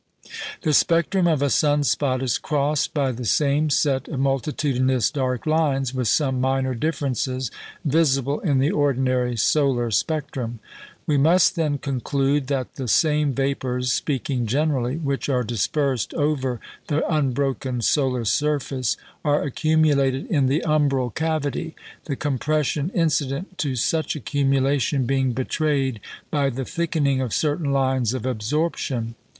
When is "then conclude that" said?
11.55-12.77